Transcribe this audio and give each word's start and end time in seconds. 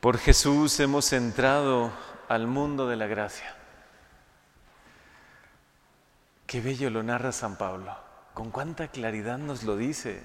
Por 0.00 0.16
Jesús 0.16 0.80
hemos 0.80 1.12
entrado 1.12 1.92
al 2.26 2.46
mundo 2.46 2.88
de 2.88 2.96
la 2.96 3.06
gracia. 3.06 3.54
Qué 6.46 6.62
bello 6.62 6.88
lo 6.88 7.02
narra 7.02 7.32
San 7.32 7.58
Pablo, 7.58 7.94
con 8.32 8.50
cuánta 8.50 8.88
claridad 8.88 9.36
nos 9.36 9.62
lo 9.62 9.76
dice, 9.76 10.22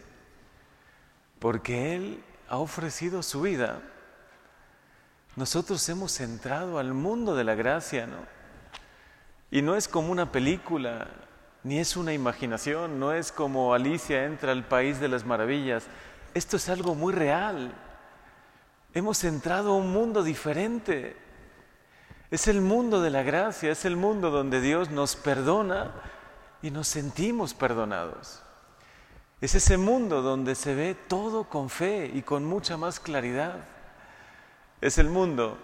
porque 1.40 1.94
Él 1.94 2.24
ha 2.48 2.58
ofrecido 2.58 3.22
su 3.22 3.42
vida. 3.42 3.82
Nosotros 5.36 5.88
hemos 5.90 6.22
entrado 6.22 6.80
al 6.80 6.94
mundo 6.94 7.36
de 7.36 7.44
la 7.44 7.56
gracia, 7.56 8.08
¿no? 8.08 8.26
Y 9.52 9.62
no 9.62 9.76
es 9.76 9.90
como 9.90 10.10
una 10.10 10.32
película, 10.32 11.10
ni 11.64 11.80
es 11.80 11.98
una 11.98 12.14
imaginación, 12.14 12.98
no 12.98 13.12
es 13.12 13.34
como 13.34 13.74
Alicia 13.74 14.24
entra 14.24 14.54
al 14.54 14.66
país 14.66 15.02
de 15.02 15.10
las 15.10 15.26
maravillas. 15.26 15.88
Esto 16.34 16.56
es 16.56 16.70
algo 16.70 16.96
muy 16.96 17.14
real. 17.14 17.74
Hemos 18.96 19.26
entrado 19.26 19.72
a 19.72 19.76
un 19.76 19.92
mundo 19.92 20.24
diferente. 20.24 21.18
Es 22.32 22.48
el 22.48 22.62
mundo 22.62 23.02
de 23.02 23.10
la 23.10 23.24
gracia, 23.24 23.70
es 23.70 23.84
el 23.84 23.98
mundo 23.98 24.32
donde 24.32 24.62
Dios 24.62 24.90
nos 24.90 25.18
perdona 25.18 25.92
y 26.62 26.72
nos 26.72 26.88
sentimos 26.88 27.54
perdonados. 27.54 28.42
Es 29.42 29.54
ese 29.54 29.76
mundo 29.76 30.22
donde 30.22 30.56
se 30.56 30.74
ve 30.76 30.96
todo 30.96 31.50
con 31.50 31.70
fe 31.70 32.10
y 32.14 32.22
con 32.22 32.46
mucha 32.46 32.78
más 32.78 33.02
claridad. 33.02 33.66
Es 34.80 34.98
el 34.98 35.10
mundo 35.10 35.58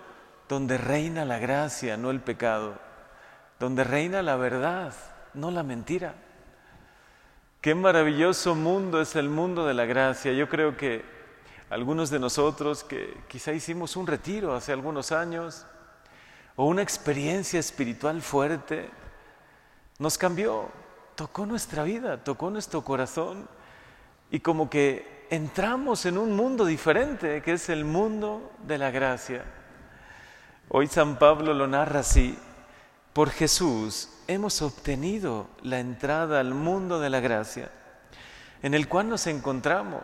donde 0.50 0.78
reina 0.78 1.24
la 1.24 1.40
gracia, 1.40 1.96
no 1.96 2.12
el 2.12 2.20
pecado, 2.20 2.74
donde 3.62 3.86
reina 3.86 4.22
la 4.22 4.36
verdad, 4.36 4.94
no 5.34 5.52
la 5.52 5.64
mentira. 5.64 6.16
Qué 7.62 7.76
maravilloso 7.76 8.56
mundo 8.56 9.00
es 9.00 9.16
el 9.16 9.30
mundo 9.30 9.66
de 9.66 9.74
la 9.74 9.86
gracia. 9.86 10.34
Yo 10.34 10.50
creo 10.50 10.76
que 10.76 11.21
algunos 11.72 12.10
de 12.10 12.20
nosotros 12.20 12.84
que 12.84 13.18
quizá 13.30 13.54
hicimos 13.54 13.96
un 13.96 14.06
retiro 14.06 14.54
hace 14.54 14.74
algunos 14.74 15.14
años 15.14 15.66
o 16.58 16.66
una 16.66 16.82
experiencia 16.82 17.62
espiritual 17.62 18.22
fuerte, 18.22 18.90
nos 19.98 20.18
cambió, 20.18 20.68
tocó 21.16 21.46
nuestra 21.46 21.84
vida, 21.84 22.22
tocó 22.26 22.50
nuestro 22.50 22.84
corazón 22.84 23.48
y 24.30 24.42
como 24.42 24.70
que 24.70 25.26
entramos 25.30 26.06
en 26.06 26.18
un 26.18 26.36
mundo 26.36 26.66
diferente 26.66 27.42
que 27.42 27.54
es 27.54 27.70
el 27.70 27.86
mundo 27.86 28.52
de 28.68 28.78
la 28.78 28.92
gracia. 28.92 29.46
Hoy 30.68 30.88
San 30.88 31.18
Pablo 31.18 31.54
lo 31.54 31.68
narra 31.68 32.02
así, 32.02 32.38
por 33.14 33.30
Jesús 33.30 34.10
hemos 34.28 34.62
obtenido 34.62 35.48
la 35.62 35.80
entrada 35.80 36.42
al 36.42 36.54
mundo 36.54 37.00
de 37.00 37.10
la 37.10 37.22
gracia, 37.22 37.72
en 38.62 38.74
el 38.74 38.90
cual 38.90 39.08
nos 39.08 39.26
encontramos 39.28 40.04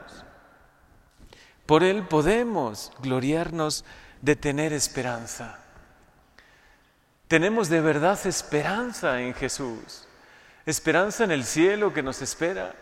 por 1.67 1.83
Él 1.83 2.03
podemos 2.03 2.91
gloriarnos 3.03 3.85
de 4.21 4.35
tener 4.35 4.73
esperanza. 4.73 5.59
Tenemos 7.27 7.67
de 7.67 7.81
verdad 7.81 8.17
esperanza 8.25 9.21
en 9.21 9.33
Jesús, 9.33 10.07
esperanza 10.65 11.25
en 11.25 11.31
el 11.31 11.43
cielo 11.43 11.93
que 11.93 12.01
nos 12.01 12.21
espera, 12.21 12.73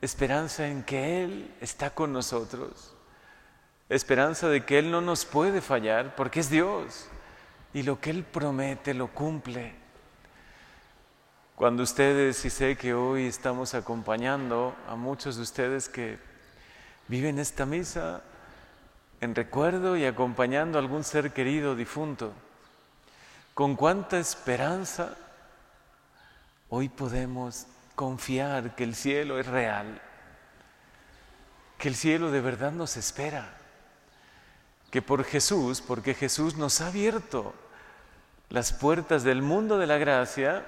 esperanza 0.00 0.66
en 0.66 0.82
que 0.82 1.22
Él 1.22 1.54
está 1.60 1.90
con 1.90 2.12
nosotros, 2.12 2.92
esperanza 3.88 4.48
de 4.48 4.64
que 4.64 4.80
Él 4.80 4.90
no 4.90 5.00
nos 5.00 5.24
puede 5.24 5.60
fallar 5.60 6.16
porque 6.16 6.40
es 6.40 6.50
Dios 6.50 7.06
y 7.72 7.84
lo 7.84 8.00
que 8.00 8.10
Él 8.10 8.24
promete 8.24 8.94
lo 8.94 9.06
cumple. 9.06 9.74
Cuando 11.54 11.84
ustedes, 11.84 12.44
y 12.44 12.50
sé 12.50 12.76
que 12.76 12.94
hoy 12.94 13.26
estamos 13.26 13.74
acompañando 13.74 14.74
a 14.88 14.96
muchos 14.96 15.36
de 15.36 15.42
ustedes 15.42 15.88
que 15.88 16.31
viven 17.08 17.38
esta 17.38 17.66
misa 17.66 18.22
en 19.20 19.34
recuerdo 19.34 19.96
y 19.96 20.04
acompañando 20.04 20.78
a 20.78 20.80
algún 20.80 21.04
ser 21.04 21.32
querido 21.32 21.76
difunto. 21.76 22.32
Con 23.54 23.76
cuánta 23.76 24.18
esperanza 24.18 25.16
hoy 26.68 26.88
podemos 26.88 27.66
confiar 27.94 28.74
que 28.74 28.84
el 28.84 28.94
cielo 28.94 29.38
es 29.38 29.46
real, 29.46 30.00
que 31.78 31.88
el 31.88 31.94
cielo 31.94 32.30
de 32.30 32.40
verdad 32.40 32.72
nos 32.72 32.96
espera, 32.96 33.56
que 34.90 35.02
por 35.02 35.24
Jesús, 35.24 35.80
porque 35.80 36.14
Jesús 36.14 36.56
nos 36.56 36.80
ha 36.80 36.88
abierto 36.88 37.54
las 38.48 38.72
puertas 38.72 39.22
del 39.22 39.42
mundo 39.42 39.78
de 39.78 39.86
la 39.86 39.98
gracia, 39.98 40.64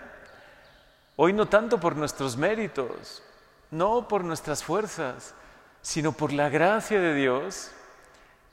hoy 1.16 1.32
no 1.32 1.46
tanto 1.46 1.80
por 1.80 1.96
nuestros 1.96 2.36
méritos, 2.36 3.22
no 3.70 4.08
por 4.08 4.24
nuestras 4.24 4.62
fuerzas, 4.62 5.34
sino 5.84 6.12
por 6.12 6.32
la 6.32 6.48
gracia 6.48 6.98
de 6.98 7.14
Dios, 7.14 7.70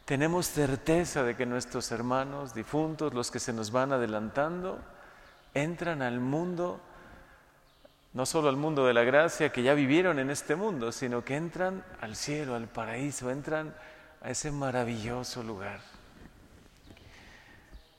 tenemos 0.04 0.48
certeza 0.48 1.24
de 1.24 1.38
que 1.38 1.46
nuestros 1.46 1.90
hermanos 1.94 2.54
difuntos, 2.54 3.14
los 3.14 3.32
que 3.32 3.40
se 3.40 3.54
nos 3.54 3.72
van 3.72 3.94
adelantando, 3.94 4.80
entran 5.54 6.02
al 6.02 6.20
mundo, 6.20 6.82
no 8.12 8.26
solo 8.26 8.50
al 8.50 8.58
mundo 8.58 8.86
de 8.86 8.94
la 8.94 9.04
gracia 9.04 9.50
que 9.50 9.64
ya 9.64 9.74
vivieron 9.74 10.20
en 10.20 10.30
este 10.30 10.58
mundo, 10.58 10.92
sino 10.92 11.24
que 11.24 11.38
entran 11.38 11.86
al 12.02 12.18
cielo, 12.18 12.54
al 12.54 12.68
paraíso, 12.68 13.32
entran 13.32 13.74
a 14.22 14.30
ese 14.30 14.52
maravilloso 14.52 15.42
lugar. 15.42 15.80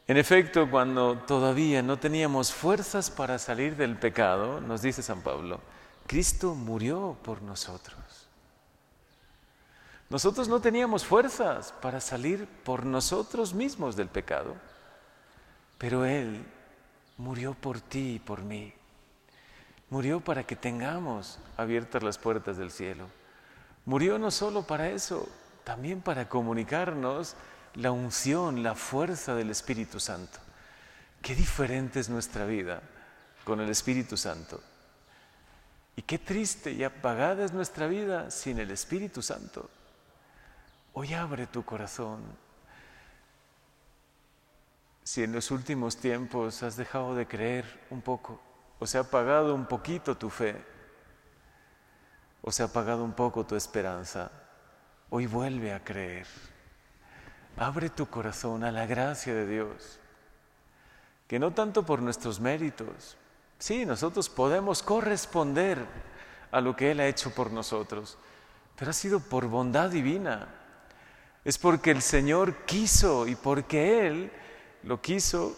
En 0.09 0.19
efecto, 0.19 0.71
cuando 0.71 1.17
todavía 1.17 1.81
no 1.81 1.99
teníamos 1.99 2.53
fuerzas 2.53 3.11
para 3.11 3.39
salir 3.39 3.77
del 3.77 3.97
pecado, 3.97 4.61
nos 4.61 4.83
dice 4.83 5.03
San 5.03 5.23
Pablo, 5.23 5.59
Cristo 6.07 6.55
murió 6.55 7.17
por 7.23 7.41
nosotros. 7.41 8.02
Nosotros 10.13 10.47
no 10.47 10.61
teníamos 10.61 11.07
fuerzas 11.07 11.73
para 11.81 11.99
salir 11.99 12.47
por 12.65 12.85
nosotros 12.85 13.55
mismos 13.55 13.97
del 13.97 14.09
pecado, 14.09 14.57
pero 15.79 16.05
Él 16.05 16.45
murió 17.17 17.55
por 17.55 17.81
ti 17.81 18.17
y 18.17 18.19
por 18.19 18.43
mí. 18.43 18.75
Murió 19.89 20.21
para 20.21 20.45
que 20.45 20.55
tengamos 20.55 21.39
abiertas 21.57 22.03
las 22.03 22.19
puertas 22.19 22.59
del 22.59 22.71
cielo. 22.71 23.07
Murió 23.87 24.19
no 24.19 24.31
solo 24.31 24.67
para 24.67 24.91
eso, 24.91 25.27
también 25.65 26.03
para 26.03 26.29
comunicarnos 26.29 27.35
la 27.73 27.91
unción, 27.91 28.63
la 28.63 28.75
fuerza 28.75 29.35
del 29.35 29.49
Espíritu 29.49 29.99
Santo. 29.99 30.41
Qué 31.23 31.35
diferente 31.35 32.01
es 32.01 32.11
nuestra 32.11 32.45
vida 32.45 32.83
con 33.45 33.63
el 33.63 33.71
Espíritu 33.71 34.19
Santo. 34.19 34.61
Y 35.97 36.03
qué 36.03 36.19
triste 36.19 36.71
y 36.71 36.85
apagada 36.85 37.47
es 37.47 37.55
nuestra 37.55 37.87
vida 37.87 38.31
sin 38.31 38.59
el 38.59 38.71
Espíritu 38.73 39.23
Santo. 39.23 39.71
Hoy 40.95 41.15
abre 41.15 41.47
tu 41.47 41.65
corazón. 41.65 42.21
Si 45.03 45.23
en 45.23 45.33
los 45.33 45.51
últimos 45.51 45.97
tiempos 45.97 46.63
has 46.63 46.77
dejado 46.77 47.15
de 47.15 47.27
creer 47.27 47.65
un 47.89 48.03
poco, 48.03 48.41
o 48.79 48.87
se 48.87 48.99
ha 48.99 49.01
apagado 49.01 49.55
un 49.55 49.65
poquito 49.65 50.17
tu 50.19 50.29
fe, 50.29 50.63
o 52.43 52.53
se 52.53 52.63
ha 52.63 52.67
apagado 52.67 53.05
un 53.05 53.15
poco 53.15 53.47
tu 53.47 53.57
esperanza, 53.57 54.31
hoy 55.09 55.27
vuelve 55.27 55.73
a 55.73 55.83
creer. 55.83 56.27
Abre 57.57 57.89
tu 57.89 58.07
corazón 58.07 58.63
a 58.63 58.71
la 58.71 58.85
gracia 58.85 59.35
de 59.35 59.47
Dios, 59.47 59.99
que 61.27 61.39
no 61.39 61.53
tanto 61.53 61.87
por 61.87 62.03
nuestros 62.03 62.39
méritos, 62.39 63.17
sí, 63.59 63.87
nosotros 63.87 64.29
podemos 64.29 64.83
corresponder 64.83 65.87
a 66.51 66.61
lo 66.61 66.77
que 66.77 66.91
Él 66.91 67.01
ha 67.01 67.07
hecho 67.07 67.35
por 67.35 67.51
nosotros, 67.51 68.19
pero 68.77 68.91
ha 68.91 68.95
sido 68.95 69.21
por 69.21 69.47
bondad 69.47 69.91
divina 69.91 70.62
es 71.45 71.59
porque 71.59 71.91
el 71.91 72.03
Señor 72.03 72.65
quiso 72.67 73.27
y 73.27 73.35
porque 73.35 74.07
Él 74.07 74.33
lo 74.83 75.01
quiso, 75.01 75.57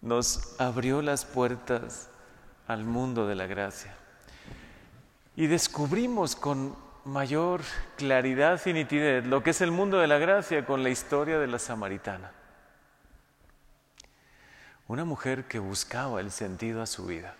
nos 0.00 0.60
abrió 0.60 1.02
las 1.02 1.24
puertas 1.24 2.08
al 2.66 2.84
mundo 2.84 3.26
de 3.26 3.34
la 3.34 3.46
gracia. 3.46 3.94
Y 5.36 5.46
descubrimos 5.46 6.36
con 6.36 6.76
mayor 7.04 7.62
claridad 7.96 8.60
y 8.66 8.72
nitidez 8.72 9.26
lo 9.26 9.42
que 9.42 9.50
es 9.50 9.60
el 9.60 9.70
mundo 9.70 9.98
de 9.98 10.06
la 10.06 10.18
gracia 10.18 10.64
con 10.64 10.82
la 10.82 10.90
historia 10.90 11.38
de 11.38 11.46
la 11.46 11.58
samaritana. 11.58 12.32
Una 14.86 15.04
mujer 15.04 15.46
que 15.46 15.58
buscaba 15.58 16.20
el 16.20 16.30
sentido 16.30 16.82
a 16.82 16.86
su 16.86 17.06
vida, 17.06 17.34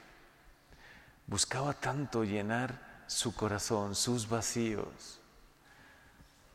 buscaba 1.27 1.75
tanto 1.75 2.25
llenar 2.25 3.05
su 3.07 3.35
corazón, 3.35 3.95
sus 3.95 4.29
vacíos, 4.29 5.21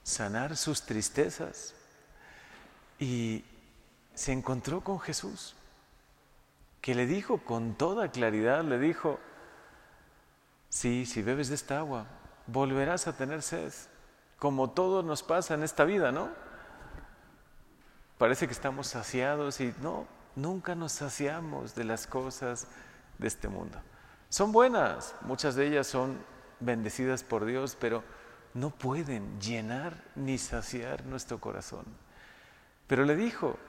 sanar 0.06 0.56
sus 0.56 0.84
tristezas 0.84 1.74
y 3.00 3.44
se 4.13 4.31
encontró 4.31 4.81
con 4.81 5.00
Jesús, 5.00 5.56
que 6.80 6.94
le 6.94 7.07
dijo 7.07 7.40
con 7.40 7.74
toda 7.74 8.12
claridad, 8.12 8.63
le 8.63 8.78
dijo, 8.78 9.19
sí, 10.69 11.07
si 11.07 11.24
bebes 11.24 11.50
de 11.50 11.56
esta 11.56 11.80
agua, 11.80 12.06
volverás 12.46 13.07
a 13.07 13.18
tener 13.18 13.42
sed, 13.42 13.74
como 14.38 14.69
todo 14.69 15.02
nos 15.02 15.24
pasa 15.24 15.56
en 15.56 15.63
esta 15.63 15.86
vida, 15.86 16.12
¿no? 16.12 16.30
Parece 18.19 18.46
que 18.46 18.54
estamos 18.54 18.86
saciados 18.86 19.60
y 19.60 19.74
no, 19.81 20.06
nunca 20.36 20.75
nos 20.75 20.92
saciamos 20.92 21.74
de 21.74 21.84
las 21.84 22.06
cosas 22.06 22.68
de 23.18 23.28
este 23.28 23.48
mundo. 23.48 23.80
Son 24.30 24.52
buenas, 24.52 25.16
muchas 25.22 25.56
de 25.56 25.66
ellas 25.66 25.88
son 25.88 26.19
bendecidas 26.60 27.24
por 27.24 27.46
Dios, 27.46 27.75
pero 27.80 28.04
no 28.56 28.72
pueden 28.72 29.40
llenar 29.40 30.02
ni 30.16 30.38
saciar 30.38 31.06
nuestro 31.06 31.40
corazón. 31.40 31.86
Pero 32.88 33.04
le 33.04 33.16
dijo, 33.16 33.60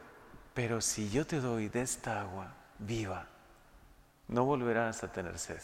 pero 0.55 0.81
si 0.81 1.11
yo 1.11 1.27
te 1.27 1.41
doy 1.41 1.69
de 1.69 1.83
esta 1.83 2.21
agua 2.21 2.55
viva, 2.79 3.27
no 4.29 4.45
volverás 4.45 5.03
a 5.03 5.13
tener 5.13 5.39
sed. 5.39 5.61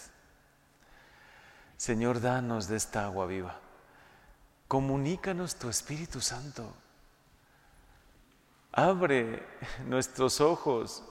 Señor, 1.77 2.21
danos 2.21 2.69
de 2.69 2.77
esta 2.77 3.05
agua 3.05 3.27
viva. 3.27 3.59
Comunícanos 4.67 5.55
tu 5.57 5.69
Espíritu 5.69 6.21
Santo. 6.21 6.75
Abre 8.73 9.43
nuestros 9.87 10.41
ojos 10.41 11.05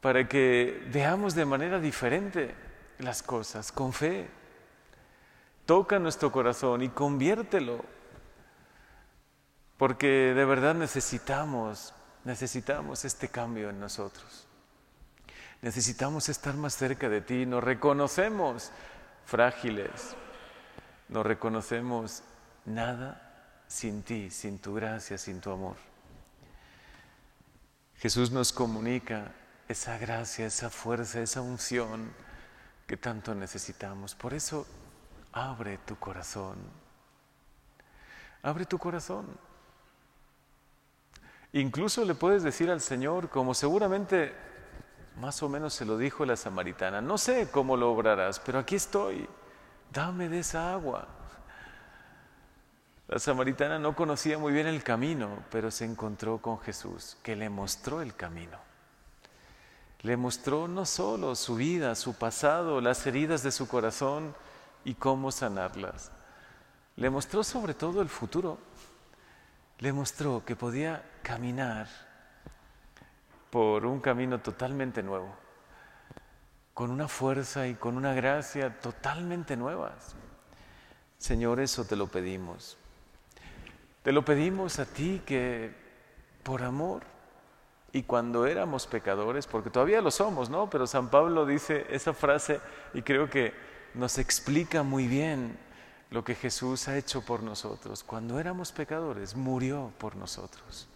para 0.00 0.26
que 0.26 0.86
veamos 0.90 1.34
de 1.34 1.44
manera 1.44 1.80
diferente 1.80 2.54
las 2.98 3.22
cosas, 3.22 3.72
con 3.72 3.92
fe. 3.92 4.28
Toca 5.66 5.98
nuestro 5.98 6.30
corazón 6.30 6.82
y 6.82 6.88
conviértelo, 6.90 7.84
porque 9.78 10.06
de 10.34 10.44
verdad 10.44 10.74
necesitamos, 10.74 11.94
necesitamos 12.24 13.04
este 13.04 13.28
cambio 13.28 13.70
en 13.70 13.80
nosotros. 13.80 14.46
Necesitamos 15.62 16.28
estar 16.28 16.54
más 16.54 16.74
cerca 16.74 17.08
de 17.08 17.22
ti, 17.22 17.46
nos 17.46 17.64
reconocemos 17.64 18.70
frágiles, 19.24 20.14
nos 21.08 21.24
reconocemos 21.24 22.22
nada 22.66 23.20
sin 23.66 24.02
ti, 24.02 24.30
sin 24.30 24.58
tu 24.58 24.74
gracia, 24.74 25.16
sin 25.16 25.40
tu 25.40 25.50
amor. 25.50 25.76
Jesús 27.96 28.30
nos 28.30 28.52
comunica 28.52 29.32
esa 29.68 29.96
gracia, 29.96 30.46
esa 30.46 30.68
fuerza, 30.68 31.20
esa 31.20 31.40
unción 31.40 32.12
que 32.86 32.98
tanto 32.98 33.34
necesitamos. 33.34 34.14
Por 34.14 34.34
eso, 34.34 34.66
abre 35.34 35.78
tu 35.78 35.96
corazón. 35.96 36.56
Abre 38.42 38.64
tu 38.64 38.78
corazón. 38.78 39.26
Incluso 41.52 42.04
le 42.04 42.14
puedes 42.14 42.42
decir 42.42 42.70
al 42.70 42.80
Señor, 42.80 43.28
como 43.28 43.52
seguramente 43.54 44.32
más 45.16 45.42
o 45.42 45.48
menos 45.48 45.74
se 45.74 45.84
lo 45.84 45.96
dijo 45.96 46.24
la 46.24 46.36
samaritana, 46.36 47.00
no 47.00 47.18
sé 47.18 47.48
cómo 47.50 47.76
lo 47.76 47.92
obrarás, 47.92 48.40
pero 48.40 48.58
aquí 48.58 48.74
estoy, 48.74 49.28
dame 49.92 50.28
de 50.28 50.40
esa 50.40 50.72
agua. 50.72 51.06
La 53.06 53.18
samaritana 53.18 53.78
no 53.78 53.94
conocía 53.94 54.38
muy 54.38 54.52
bien 54.52 54.66
el 54.66 54.82
camino, 54.82 55.44
pero 55.50 55.70
se 55.70 55.84
encontró 55.84 56.38
con 56.38 56.58
Jesús, 56.60 57.16
que 57.22 57.36
le 57.36 57.48
mostró 57.48 58.00
el 58.00 58.14
camino. 58.16 58.58
Le 60.00 60.16
mostró 60.16 60.68
no 60.68 60.84
solo 60.84 61.34
su 61.34 61.54
vida, 61.54 61.94
su 61.94 62.14
pasado, 62.14 62.80
las 62.80 63.06
heridas 63.06 63.42
de 63.42 63.52
su 63.52 63.68
corazón 63.68 64.34
y 64.84 64.94
cómo 64.94 65.30
sanarlas. 65.30 66.10
Le 66.96 67.10
mostró 67.10 67.42
sobre 67.42 67.74
todo 67.74 68.02
el 68.02 68.08
futuro. 68.08 68.58
Le 69.78 69.92
mostró 69.92 70.44
que 70.44 70.54
podía 70.54 71.02
caminar 71.22 71.88
por 73.50 73.86
un 73.86 74.00
camino 74.00 74.40
totalmente 74.40 75.02
nuevo, 75.02 75.34
con 76.72 76.90
una 76.90 77.08
fuerza 77.08 77.66
y 77.66 77.74
con 77.74 77.96
una 77.96 78.14
gracia 78.14 78.80
totalmente 78.80 79.56
nuevas. 79.56 80.14
Señor, 81.18 81.60
eso 81.60 81.84
te 81.84 81.96
lo 81.96 82.06
pedimos. 82.06 82.76
Te 84.02 84.12
lo 84.12 84.24
pedimos 84.24 84.78
a 84.78 84.84
ti 84.84 85.22
que 85.24 85.74
por 86.42 86.62
amor 86.62 87.02
y 87.92 88.02
cuando 88.02 88.44
éramos 88.46 88.86
pecadores, 88.86 89.46
porque 89.46 89.70
todavía 89.70 90.00
lo 90.00 90.10
somos, 90.10 90.50
¿no? 90.50 90.68
Pero 90.68 90.86
San 90.86 91.08
Pablo 91.08 91.46
dice 91.46 91.86
esa 91.90 92.12
frase 92.12 92.60
y 92.92 93.02
creo 93.02 93.30
que 93.30 93.54
nos 93.94 94.18
explica 94.18 94.82
muy 94.82 95.06
bien 95.06 95.56
lo 96.10 96.24
que 96.24 96.34
Jesús 96.34 96.88
ha 96.88 96.96
hecho 96.96 97.22
por 97.22 97.42
nosotros. 97.42 98.04
Cuando 98.04 98.38
éramos 98.38 98.72
pecadores, 98.72 99.34
murió 99.34 99.92
por 99.98 100.16
nosotros. 100.16 100.88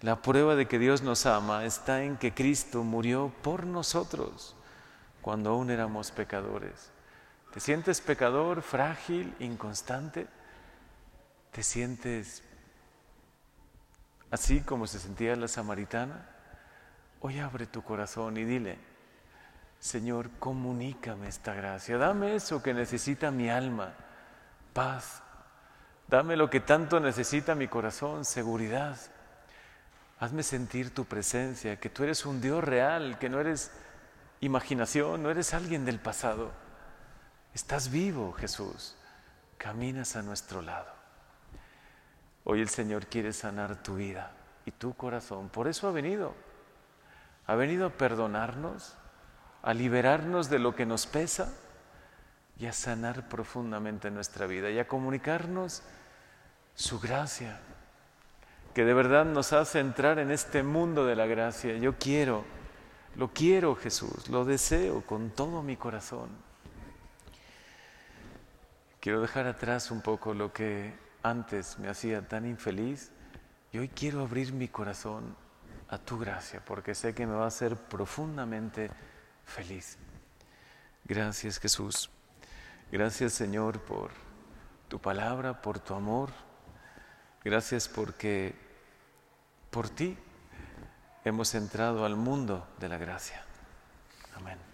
La 0.00 0.22
prueba 0.22 0.54
de 0.56 0.66
que 0.66 0.78
Dios 0.78 1.02
nos 1.02 1.26
ama 1.26 1.64
está 1.64 2.02
en 2.02 2.16
que 2.16 2.32
Cristo 2.32 2.82
murió 2.82 3.32
por 3.42 3.66
nosotros 3.66 4.56
cuando 5.20 5.50
aún 5.50 5.70
éramos 5.70 6.10
pecadores. 6.10 6.90
¿Te 7.52 7.60
sientes 7.60 8.00
pecador, 8.00 8.62
frágil, 8.62 9.34
inconstante? 9.38 10.26
¿Te 11.52 11.62
sientes 11.62 12.42
así 14.30 14.60
como 14.60 14.86
se 14.86 14.98
sentía 14.98 15.36
la 15.36 15.48
samaritana, 15.48 16.28
hoy 17.20 17.38
abre 17.38 17.66
tu 17.66 17.82
corazón 17.82 18.36
y 18.36 18.44
dile, 18.44 18.78
Señor, 19.80 20.30
comunícame 20.38 21.28
esta 21.28 21.54
gracia, 21.54 21.96
dame 21.96 22.34
eso 22.34 22.62
que 22.62 22.74
necesita 22.74 23.30
mi 23.30 23.48
alma, 23.48 23.94
paz, 24.74 25.22
dame 26.06 26.36
lo 26.36 26.50
que 26.50 26.60
tanto 26.60 27.00
necesita 27.00 27.54
mi 27.54 27.66
corazón, 27.66 28.26
seguridad. 28.26 28.98
Hazme 30.18 30.42
sentir 30.42 30.94
tu 30.94 31.06
presencia, 31.06 31.80
que 31.80 31.88
tú 31.88 32.04
eres 32.04 32.26
un 32.26 32.42
Dios 32.42 32.62
real, 32.62 33.18
que 33.18 33.30
no 33.30 33.40
eres 33.40 33.72
imaginación, 34.40 35.22
no 35.22 35.30
eres 35.30 35.54
alguien 35.54 35.86
del 35.86 35.98
pasado. 35.98 36.52
Estás 37.54 37.90
vivo, 37.90 38.32
Jesús. 38.32 38.96
Caminas 39.56 40.14
a 40.14 40.22
nuestro 40.22 40.60
lado. 40.60 40.92
Hoy 42.44 42.60
el 42.60 42.68
Señor 42.68 43.06
quiere 43.06 43.32
sanar 43.32 43.82
tu 43.82 43.96
vida 43.96 44.32
y 44.66 44.72
tu 44.72 44.94
corazón. 44.94 45.48
Por 45.48 45.68
eso 45.68 45.88
ha 45.88 45.90
venido. 45.90 46.34
Ha 47.46 47.54
venido 47.54 47.86
a 47.86 47.90
perdonarnos, 47.90 48.96
a 49.62 49.74
liberarnos 49.74 50.48
de 50.48 50.58
lo 50.58 50.74
que 50.74 50.86
nos 50.86 51.06
pesa 51.06 51.52
y 52.58 52.66
a 52.66 52.72
sanar 52.72 53.28
profundamente 53.28 54.10
nuestra 54.10 54.46
vida 54.46 54.70
y 54.70 54.78
a 54.78 54.88
comunicarnos 54.88 55.82
su 56.74 57.00
gracia, 57.00 57.60
que 58.74 58.84
de 58.84 58.94
verdad 58.94 59.24
nos 59.24 59.52
hace 59.52 59.80
entrar 59.80 60.18
en 60.18 60.30
este 60.30 60.62
mundo 60.62 61.04
de 61.06 61.16
la 61.16 61.26
gracia. 61.26 61.76
Yo 61.78 61.96
quiero, 61.98 62.44
lo 63.16 63.28
quiero 63.32 63.74
Jesús, 63.76 64.28
lo 64.28 64.44
deseo 64.44 65.02
con 65.02 65.30
todo 65.30 65.62
mi 65.62 65.76
corazón. 65.76 66.28
Quiero 69.00 69.20
dejar 69.22 69.46
atrás 69.46 69.90
un 69.90 70.02
poco 70.02 70.34
lo 70.34 70.52
que 70.52 70.92
antes 71.22 71.78
me 71.78 71.88
hacía 71.88 72.26
tan 72.26 72.46
infeliz 72.46 73.10
y 73.72 73.78
hoy 73.78 73.88
quiero 73.88 74.20
abrir 74.20 74.52
mi 74.52 74.68
corazón 74.68 75.34
a 75.88 75.98
tu 75.98 76.18
gracia 76.18 76.62
porque 76.64 76.94
sé 76.94 77.14
que 77.14 77.26
me 77.26 77.34
va 77.34 77.44
a 77.44 77.48
hacer 77.48 77.76
profundamente 77.76 78.90
feliz. 79.50 79.98
Gracias 81.04 81.58
Jesús. 81.58 82.10
Gracias 82.90 83.32
Señor 83.32 83.80
por 83.82 84.10
tu 84.88 84.98
palabra, 85.00 85.60
por 85.60 85.78
tu 85.78 85.94
amor. 85.94 86.30
Gracias 87.44 87.88
porque 87.88 88.54
por 89.70 89.88
ti 89.88 90.16
hemos 91.24 91.54
entrado 91.54 92.04
al 92.04 92.16
mundo 92.16 92.66
de 92.78 92.88
la 92.88 92.98
gracia. 92.98 93.42
Amén. 94.34 94.69